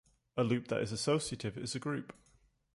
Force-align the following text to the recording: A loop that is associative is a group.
A 0.35 0.43
loop 0.43 0.69
that 0.69 0.81
is 0.81 0.91
associative 0.91 1.59
is 1.59 1.75
a 1.75 1.79
group. 1.79 2.11